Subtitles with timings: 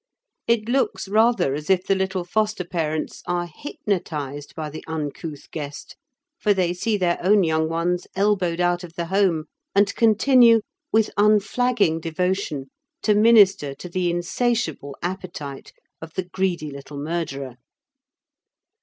[0.47, 5.95] It looks rather as if the little foster parents are hypnotised by the uncouth guest,
[6.39, 9.43] for they see their own young ones elbowed out of the home
[9.75, 10.61] and continue,
[10.91, 12.71] with unflagging devotion,
[13.03, 15.71] to minister to the insatiable appetite
[16.01, 17.57] of the greedy little murderer.